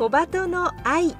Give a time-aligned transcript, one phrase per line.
[0.00, 1.14] 小鳩の愛。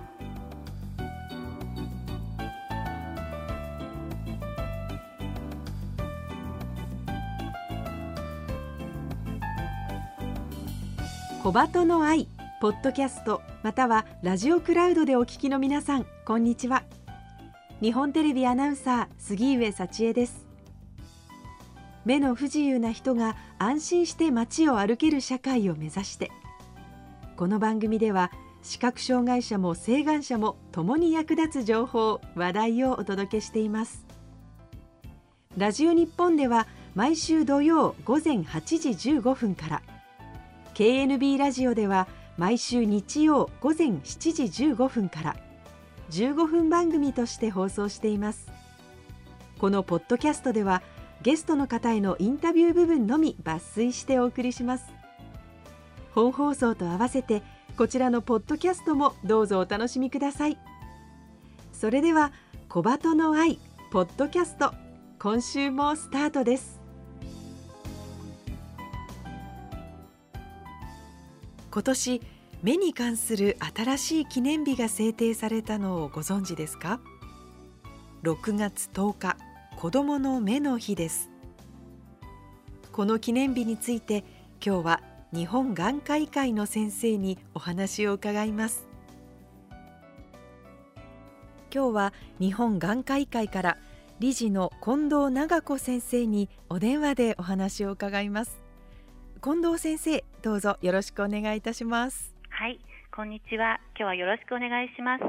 [11.43, 12.27] 小鳩の愛
[12.63, 16.85] ポッドキャストまたはラジオクラウドでお聞きの皆さんこんにちは。
[17.83, 20.47] 日本テレビアナウンサー杉上幸恵です。
[22.07, 26.31] 目の不自由な人が安心して街を歩ける社会を目指して
[27.37, 28.31] この番組では
[28.63, 34.05] 視覚障害者も晴眼者も共に役立つ情報話題をお届けしています。
[35.57, 39.83] ラジオ日本では毎週土曜午前8時15分から
[40.75, 42.07] KNB ラジオでは
[42.37, 45.37] 毎週日曜午前7時15分から
[46.11, 48.51] 15分番組として放送しています。
[49.59, 50.83] このポッドキャストでは
[51.23, 55.00] ゲストの方へのインタビュー部分のみ抜粋してお送りします。
[56.15, 57.43] 本放送と合わせて
[57.77, 60.59] こちらのポッドキャストもどうぞお楽しみください。
[61.73, 62.33] それでは
[62.69, 63.59] 小鳩の愛
[63.91, 64.75] ポッドキャスト
[65.19, 66.81] 今週もスタートです。
[71.71, 72.21] 今年
[72.63, 77.01] 目に関する新しい記念日が制定されたのをご存知ですか
[78.25, 79.37] ？6月10日
[79.77, 81.31] 子どの目の日です。
[82.93, 84.25] この記念日について
[84.65, 85.01] 今日は
[85.33, 88.89] 日本眼科医会の先生にお話を伺います。
[91.73, 93.77] 今日は日本眼科医会から
[94.19, 98.61] 理事の近藤長子先生にお電話でお話を伺います。
[99.41, 102.35] 近藤先生どうぞよろしくお願いいたします。
[102.49, 102.81] はい
[103.15, 103.79] こんにちは。
[103.91, 105.25] 今日はよろしくお願いします。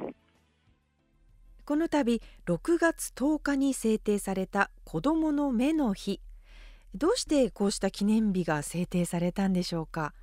[1.63, 6.19] この度6月10日に制定された子どもの目の日
[6.93, 10.13] どうしてこうした記念日が制定されたんでしょうか？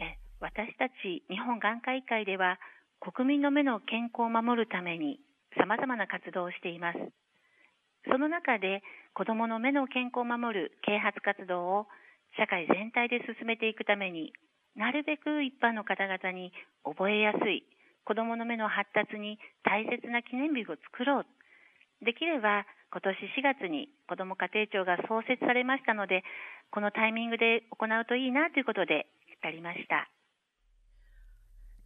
[0.00, 2.58] え私たち日本眼科医会では
[3.00, 5.20] 国民の目の健康を守るために
[5.56, 6.98] 様々な活動をしています。
[8.10, 8.82] その中で
[9.14, 11.86] 子どもの目の健康を守る啓発活動を
[12.36, 14.32] 社会全体で進めていくために
[14.74, 16.52] なるべく一般の方々に
[16.84, 17.64] 覚えやすい
[18.04, 21.26] 子どもの目の発達に大切な記念日を作ろう。
[22.04, 26.24] できれば今年4月に子ども家庭庁が創設されましたので、
[26.70, 29.06] このタイミングで行うといいなということで
[29.42, 30.08] やりました。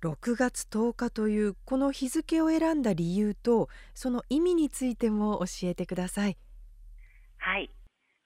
[0.03, 6.37] 6月10日というこの日付を選んだ理由とその意味についても教えてください。
[7.39, 7.71] はい。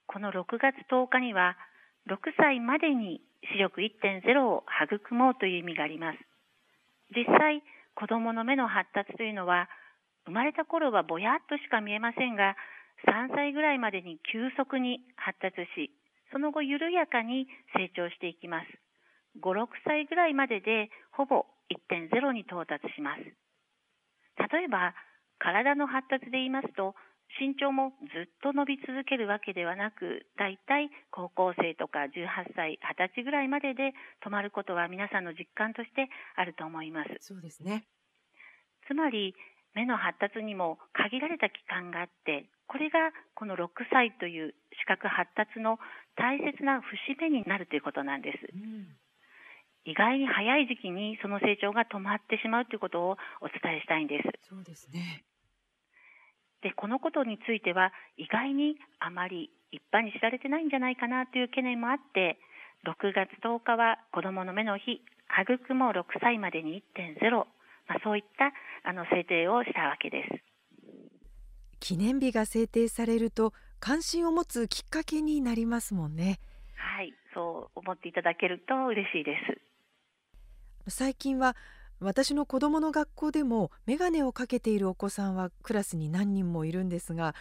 [0.06, 1.56] この6月10日には
[2.09, 3.20] 6歳までに
[3.53, 6.19] 視力1.0を育もうという意味があります。
[7.15, 7.62] 実際、
[7.94, 9.69] 子供の目の発達というのは
[10.26, 12.56] 生まれた頃はぼやっとしか見えませんが、
[13.06, 15.92] 3歳ぐらいまでに急速に発達し、
[16.32, 18.66] その後緩やかに成長していきます。
[19.41, 23.22] 5、6歳ぐらいまででほぼ1.0に到達します。
[24.53, 24.94] 例えば、
[25.38, 26.94] 体の発達で言いますと、
[27.41, 33.92] 身長もずっと伸び続けるわけではなく、だいたい高校生とか18歳、20歳ぐらいまでで
[34.25, 37.10] 止まることは皆さんの実感としてあると思います。
[37.20, 37.88] そうですね。
[38.86, 39.34] つまり、
[39.76, 45.78] 目の発達にも限られた期間があって、これがこの6歳という視覚発達の
[46.16, 48.41] 大切な節目になるということなんです。
[48.41, 48.97] うん、
[49.84, 54.48] 意外に早い時期にその成長が止まってしまうということをお伝えしたいんです。
[54.48, 55.22] そうですね。
[56.62, 62.38] で、このことについては意外にあまり一般に知られてないんじゃないかなという懸念もあって、
[62.88, 67.44] 6月10日は子供の目の日、育も6歳までに1.0
[67.88, 68.52] まあ、そういった
[68.88, 70.42] あの制定をしたわけです。
[71.80, 76.41] 記念日が制定されると関心を持つきっかけになりますもんね。
[76.74, 79.36] はい、そう思っていただけると嬉しいで
[80.86, 80.91] す。
[80.91, 81.56] 最近は
[81.98, 87.34] 私の子供の学校でも眼鏡をかけているお子さんはクラスに何人もいるんですが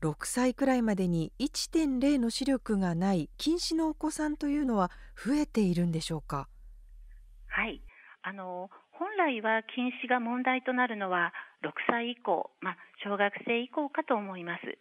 [0.00, 6.48] 6歳くらいまでに1.0の視力がない近視のお子さんというのは増えているんでしょうか？
[7.48, 7.82] はい
[8.22, 8.70] あの
[9.00, 11.32] 本来は近視が問題となるのは
[11.64, 14.76] 6歳以降、まあ、小学生以降かと思います。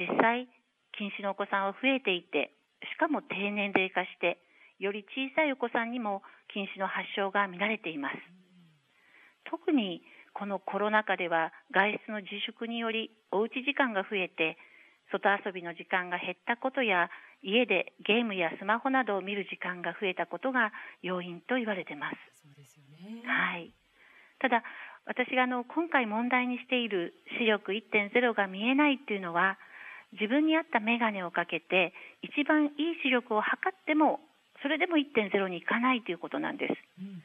[0.00, 0.48] 実際、
[0.96, 2.56] 近視のお子さんは増えていて、
[2.88, 4.40] しかも低年齢化して、
[4.78, 8.16] より小さいお子さんにも近視の発症が見られています。
[9.44, 10.00] 特に
[10.32, 14.56] このコロナ禍では外出の自粛によりおうち時間が増えて、
[15.12, 17.10] 外遊びの時間が減ったことや、
[17.42, 20.72] 家でゲームやスマホなどを見る時間が増えたことが
[21.02, 22.16] 要因と言われています。
[23.24, 23.72] はい。
[24.38, 24.62] ただ、
[25.06, 29.58] 私があの今回問題にしている視力1.0が見えないっていうのは、
[30.12, 31.92] 自分に合った眼鏡をかけて、
[32.22, 34.20] 一番いい視力を測っても、
[34.62, 36.74] それでも1.0にいかないということなんです。
[37.00, 37.22] うん、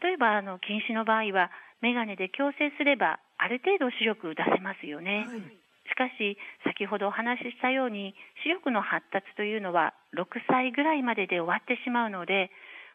[0.00, 1.50] 例えばあの近視の場合は
[1.80, 5.40] 眼鏡で矯正すればある程度視力出せますよね、はい、
[5.86, 12.50] しかし先ほどお話ししたように視力の発達というのは6歳ぐらいまでで終わってしまうので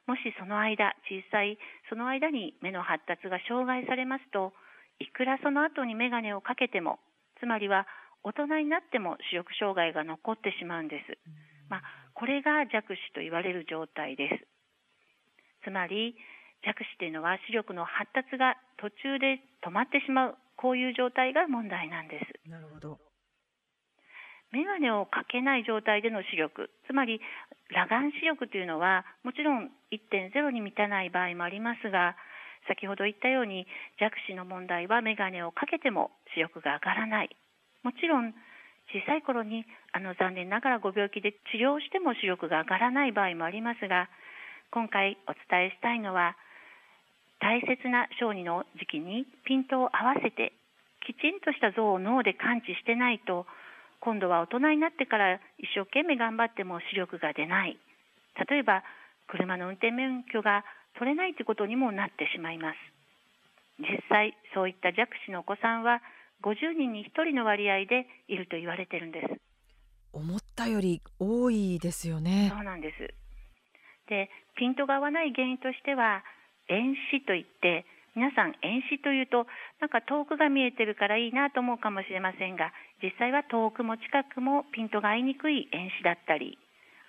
[0.07, 1.57] もしその間小さい
[1.89, 4.53] その間に目の発達が障害されますと
[4.99, 6.99] いくらその後に眼鏡をかけても
[7.39, 7.87] つまりは
[8.23, 11.17] 大人になっても視力障害が残ってしまうんです、
[11.69, 11.81] まあ、
[12.13, 14.47] これが弱視と言われる状態です。
[15.63, 16.15] つまり
[16.63, 22.49] 弱視というのは視力の発達が途中で止まってしまうこういう状態が問題なんです。
[22.49, 22.99] なるほど
[24.53, 26.69] 眼鏡をかけない状態での視力。
[26.85, 27.19] つまり
[27.73, 32.15] 裸眼視力というのはもちろん1.0に満たない場合もありますが
[32.67, 33.65] 先ほど言ったように
[33.99, 37.35] 弱視の問題は眼鏡をかけても視力が上がらない。
[37.81, 38.31] もちろん
[38.93, 44.07] 小さい頃にあの残念ながらご病気で治療しても視力が上がらない場合もありますが
[44.71, 46.35] 今回お伝えしたいのは
[47.39, 50.53] 大切な小児の時期にピントを合わせて
[51.05, 53.45] きちんとした像を脳で感知してないと
[54.03, 57.79] 今度は大人になってから一生懸命頑張っても視力が出ない。
[58.51, 58.83] 例えば
[59.31, 60.65] 車の運転免許が
[60.99, 62.75] 取れないということにもなってしまいます。
[63.79, 66.01] 実際そういった弱視のお子さんは
[66.43, 69.27] 50人に1人の割合でいると言われてるんです。
[70.11, 72.51] 思ったより多いですよね。
[72.53, 73.07] そうなんです。
[74.09, 76.23] でピントが合わない原因としては
[76.67, 77.85] 遠視といって
[78.15, 79.47] 皆さん遠視というと
[79.81, 82.71] なんか遠くが見えてるからいいなと思うかもしれませんが
[83.03, 86.57] 実際は遠くも近くもピントが合いにくい遠視だったり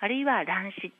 [0.01, 0.93] あるいは乱視。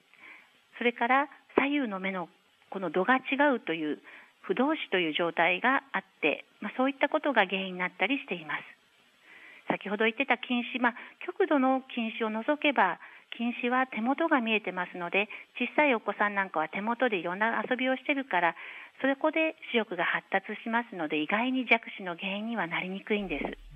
[0.77, 2.29] それから左右の目の
[2.71, 3.99] この度が違うという
[4.41, 8.63] 不動視という状態があって、まあ、そういったことが原因になったりしています。
[9.67, 10.93] 先ほど言ってた近視、まあ、
[11.25, 12.99] 極度の近視を除けば
[13.37, 15.27] 近視は手元が見えてますので
[15.57, 18.55] 小さいお子さんなんかは手元でいろんな遊びをしてるから
[19.01, 23.74] そこで視力が発達しますので意外に弱視の原因にはなりにくいんです。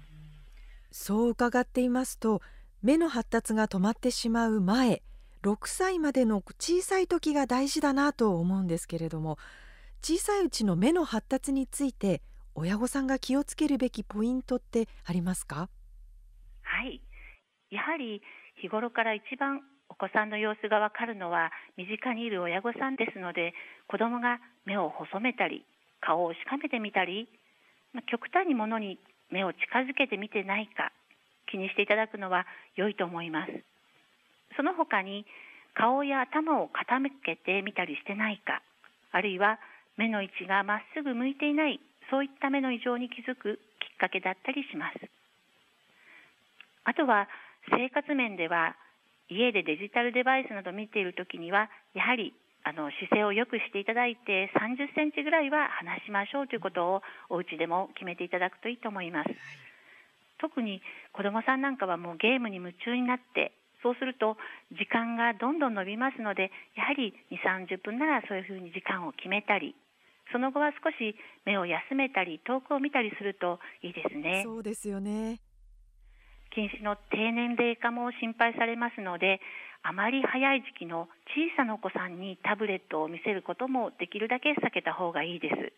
[0.91, 2.41] そう伺っていますと
[2.81, 5.01] 目の発達が止まってしまう前
[5.43, 9.37] 6歳までの小さい時が大事だなと思うんですけれども
[10.01, 12.21] 小さいうちの目の発達について
[12.55, 15.69] 親御さんが気をつけるべきポイントってありますか？
[16.61, 17.01] はい。
[17.69, 18.21] やはり
[18.61, 23.53] 日頃から一番お子さんの様子がわかるのは身近にいる親御さんですので
[23.87, 25.65] 子供が目を細めたり
[26.01, 27.29] 顔をしかめてみたり、
[27.93, 28.99] ま極端にものに
[29.31, 30.91] 目を近づけてみてないか
[31.49, 32.45] 気にしていただくのは
[32.75, 33.51] 良いと思います。
[34.55, 35.25] その他に
[35.73, 38.61] 顔や頭を傾けてみたりしてないか
[39.11, 39.59] あるいは
[39.97, 41.79] 目の位置がまっすぐ向いていない
[42.09, 44.97] そういった目の異常に気づくきっかけだったりします。
[46.85, 47.27] あとは
[47.69, 48.75] 生活面では
[49.29, 52.33] 家でデジタルデバイスなど見ているときにはやはり
[52.63, 59.29] あの姿勢を良くしていただいて30センチぐらいは離しましょうということをお家でも決めていただくといいと思います。
[60.39, 60.81] 特に
[61.13, 63.51] 子どもさんなんかはもうゲームに夢中になって
[63.83, 64.37] そうすると
[64.71, 69.75] 時間がどんどん伸びますのでやはり2 3 0分ならそういうふうに時間を決めたり
[70.31, 71.15] その後は少し
[71.45, 74.43] 目を休めたり遠くを見たりするといいですね。
[74.45, 75.39] そうですよね
[76.51, 79.39] 近視の低年齢化も心配されますので
[79.83, 85.73] あまり早い時期の小さなお子さんにタブレットを見せることもできるだけ避けた方がいいです。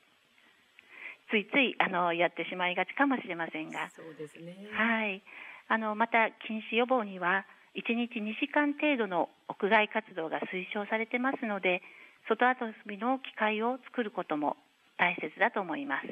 [1.29, 4.55] ついついあのやってしまいがちかもしれませんが、そうですね。
[4.74, 5.24] はい。
[5.70, 11.81] あのまた近視予防には1日2時間程度の屋外活動が推奨されてますので、
[12.27, 14.58] 外遊びの機会を作ることも
[14.98, 16.08] 大切だと思います。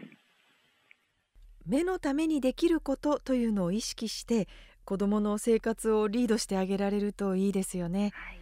[1.66, 4.48] 目のためにできることというのを意識して
[4.90, 8.40] 子どもの生活をリードしてあげられるといいですよね、はい、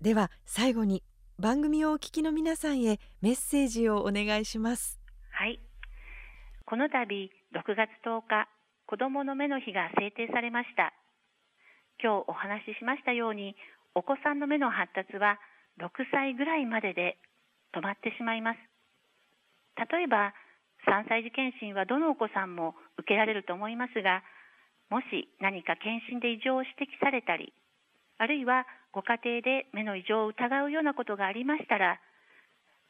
[0.00, 1.02] では最後に
[1.38, 4.98] 番組をお聞きの皆さんへメッセージをお願いします。
[5.30, 5.60] はい。
[6.64, 7.04] この度
[7.52, 8.48] 6月10日
[8.86, 10.94] 子どもの目の日が制定されました。
[12.02, 13.54] 今日お話ししましたように
[13.94, 15.38] お子さんの目の発達は
[15.78, 17.18] 6歳ぐらいまでで
[17.76, 18.56] 止まってしまいます。
[19.76, 20.32] 例えば
[20.88, 24.22] 3歳児検診はどのお子さんも受けられると思いますが、
[24.92, 27.56] もし何か検診で異常を指摘されたり、
[28.18, 31.96] あるいはご家庭で目の異常を疑うようなことがありましたら、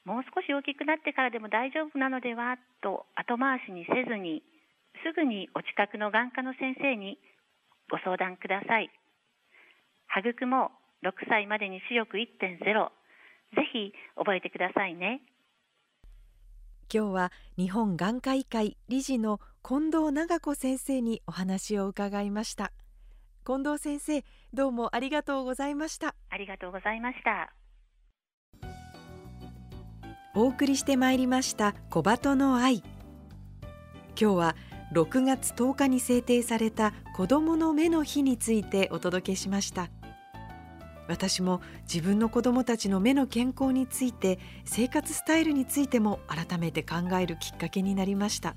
[0.04, 4.42] もう少し大きくなってからでも大丈夫なのではと後回しにせずに、
[5.06, 7.22] すぐにお近くの眼科の先生に
[7.88, 8.90] ご相談ください。
[10.10, 10.72] 育も
[11.06, 15.22] 6歳までに視力1.0、ぜひ覚えてくださいね。
[16.92, 22.72] 今日は日本眼科医会理事の近藤長子先生にお話を伺いました。
[23.44, 24.24] 近藤先生
[24.54, 26.14] どうもありがとうございました。
[26.30, 27.52] ありがとうございました。
[30.34, 32.82] お送りしてまいりました小鳩の愛。
[34.20, 34.56] 今日は
[34.92, 39.88] 6月10日に制定された子どもの目の日についてお届けしました
[41.08, 41.60] 私も
[41.92, 48.54] 自分の子どもたちの目の健康について生活スタイルについても改めて考えるきっかけになりました。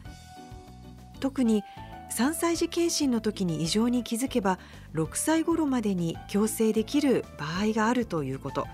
[1.20, 1.64] 特に
[2.12, 4.60] 3歳児検診の時に異常に気づけば
[4.94, 8.68] 6歳頃までに矯正できる場合があるということ。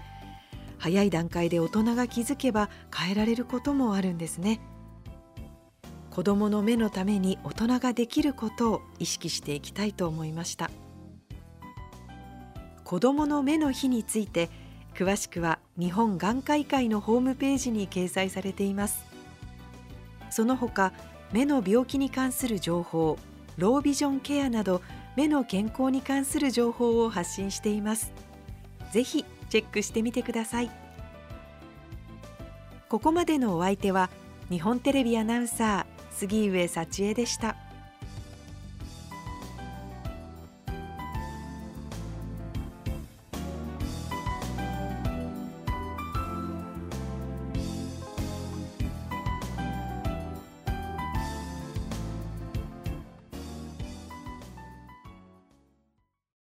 [0.78, 4.60] 早い段階で大人が気づけば変えられることもあるんですね。
[6.10, 10.72] 子どもの目のために大人ができることを意識していきたいと思いました。
[12.92, 14.50] 子どもの目の日について
[14.94, 19.06] 詳しくは日本眼科医会のホームページに掲載されています。
[20.30, 20.92] その他
[21.32, 23.18] 目の病気に関する情報
[23.56, 24.82] ロービジョンケアなど
[25.16, 28.12] 目の健康に関する情報を発信しています。
[28.92, 30.70] ぜひチェックしてみてください。
[32.90, 34.10] ここまでのお相手は
[34.50, 37.56] 日本テレビアナウンサー杉上幸恵でした。